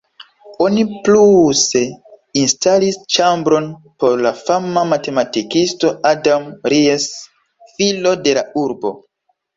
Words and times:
Oni 0.67 0.83
pluse 1.07 1.81
instalis 2.43 2.97
ĉambron 3.15 3.67
por 4.03 4.23
la 4.27 4.31
fama 4.39 4.85
matematikisto 4.95 5.93
Adam 6.15 6.49
Ries, 6.75 7.07
filo 7.77 8.19
de 8.27 8.35
la 8.41 8.47
urbo. 8.65 8.95